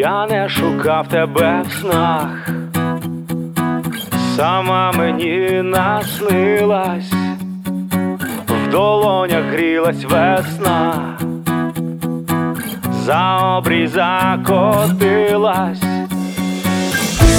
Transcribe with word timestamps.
Я 0.00 0.26
не 0.26 0.48
шукав 0.48 1.08
тебе 1.08 1.62
в 1.68 1.72
снах, 1.72 2.48
сама 4.36 4.92
мені 4.92 5.62
наснилась, 5.62 7.12
в 8.48 8.70
долонях 8.70 9.44
грілась 9.52 10.04
весна, 10.04 11.18
за 13.04 13.36
обрій 13.36 13.86
закотилась, 13.86 15.82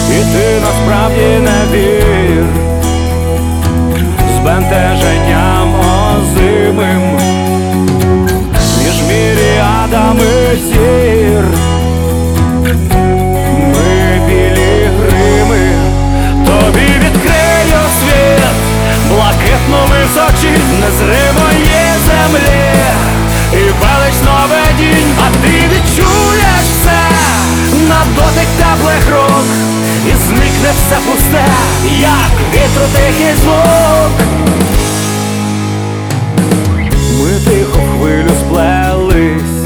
і 0.10 0.22
ти 0.34 0.62
насправді 0.62 1.40
не 1.40 1.66
вір, 1.72 2.46
збентеженням 4.42 5.31
дотик 28.22 28.50
теплих 28.58 29.10
рук, 29.12 29.46
і 30.08 30.12
зникне 30.12 30.70
все 30.76 30.96
пусте, 31.06 31.46
як 32.00 32.32
вітру 32.54 32.86
тихий 32.94 33.36
звук. 33.36 34.12
Ми 37.20 37.52
тихо 37.52 37.80
хвилю 37.98 38.32
сплелись 38.46 39.62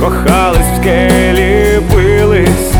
кохались 0.00 0.66
в 0.72 0.76
скелі 0.76 1.80
бились, 1.92 2.72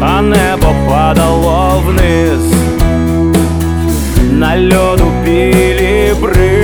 а 0.00 0.22
небо 0.22 0.74
падало 0.88 1.82
вниз, 1.86 2.52
на 4.30 4.56
льоду 4.56 5.12
білі 5.24 6.14
брили, 6.20 6.55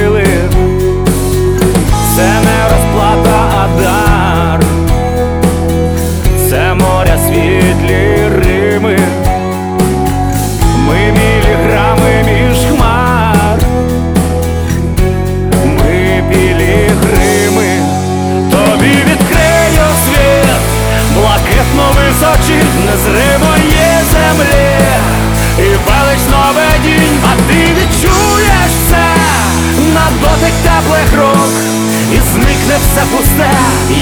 і 32.12 32.20
зникне 32.32 32.76
все 32.80 33.02
пусте, 33.16 33.50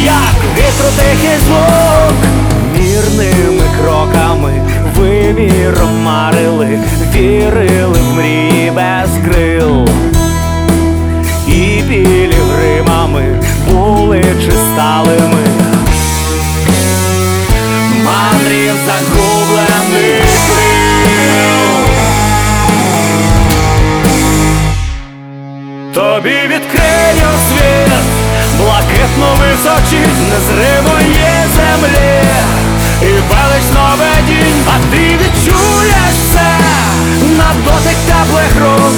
як 0.04 0.34
вітру 0.56 0.88
звук. 1.46 2.14
Мірними 2.78 3.64
кроками 3.80 4.52
виміром 4.96 6.02
марили, 6.02 6.78
вірили 7.14 7.98
в 8.10 8.14
мрії 8.14 8.70
без 8.70 9.10
крил. 9.24 9.88
І 11.48 11.82
білі 11.82 12.36
гримами 12.56 13.42
були 13.68 14.24
чи 14.44 14.50
стали 14.50 15.18
ми 15.18 15.46
Мандрів 18.04 18.74
загублений 18.86 20.22
крил 21.04 21.70
Тобі 25.94 26.38
відкрию 26.48 27.30
світ, 27.48 27.89
блакитну 28.60 29.28
височі 29.40 30.00
незримої 30.30 31.30
землі, 31.56 32.22
і 33.02 33.04
велич 33.04 33.66
новедінь, 33.74 34.62
а 34.66 34.94
ти 34.94 35.18
відчуєш 35.20 36.14
все 36.14 36.50
на 37.38 37.54
дотик 37.64 37.98
теплих 38.06 38.52
рук, 38.62 38.94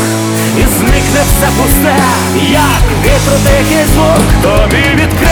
і 0.59 0.63
зникне 0.79 1.21
все 1.27 1.49
пусте, 1.57 1.97
як 2.51 2.83
вітру 3.05 3.39
тихий 3.45 3.85
звук, 3.95 4.27
тобі 4.43 5.03
відкрию 5.03 5.32